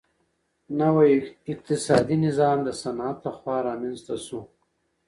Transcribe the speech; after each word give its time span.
نوی 0.79 1.13
اقتصادي 1.51 2.17
نظام 2.25 2.57
د 2.63 2.69
صنعت 2.81 3.17
لخوا 3.25 3.57
رامنځته 3.67 4.15
سو. 4.25 4.39